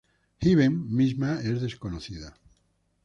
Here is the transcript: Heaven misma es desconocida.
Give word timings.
Heaven 0.41 0.87
misma 0.97 1.39
es 1.41 1.61
desconocida. 1.61 2.35